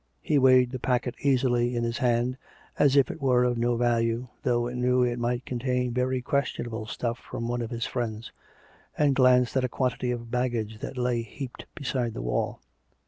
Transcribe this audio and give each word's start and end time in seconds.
He 0.23 0.39
weighed 0.39 0.71
the 0.71 0.79
packet 0.79 1.13
easily 1.21 1.75
in 1.75 1.83
his 1.83 1.99
hand, 1.99 2.35
as 2.79 2.95
if 2.95 3.11
it 3.11 3.21
were 3.21 3.43
of 3.43 3.55
no 3.55 3.75
value, 3.77 4.29
though 4.41 4.65
he 4.65 4.73
knew 4.73 5.03
it 5.03 5.19
might 5.19 5.45
contain 5.45 5.93
very 5.93 6.23
questionable 6.23 6.87
stuff 6.87 7.19
from 7.19 7.47
one 7.47 7.61
of 7.61 7.69
his 7.69 7.85
friends, 7.85 8.31
and 8.97 9.13
glanced 9.13 9.55
at 9.57 9.63
a 9.63 9.69
quantity 9.69 10.09
of 10.09 10.31
baggage 10.31 10.79
that 10.79 10.97
lay 10.97 11.21
heaped 11.21 11.67
beside 11.75 12.15
the 12.15 12.21
wall. 12.23 12.61